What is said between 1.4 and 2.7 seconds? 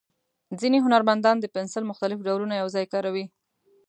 پنسل مختلف ډولونه یو